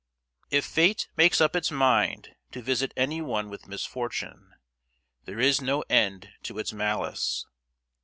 [0.49, 4.55] If fate makes up its mind to visit anyone with misfortune,
[5.25, 7.45] there is no end to its malice!